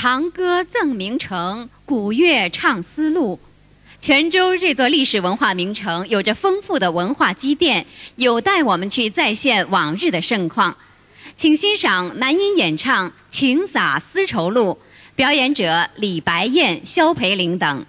[0.00, 3.40] 长歌赠名城，古乐唱丝路。
[3.98, 10.76] 泉州这座历史文化名城有着丰富的文化积淀，有待我们去再现往日的盛况。
[11.34, 14.78] 请欣赏男音演唱《情洒丝绸路》，
[15.16, 17.84] 表演者李白燕、肖培玲等。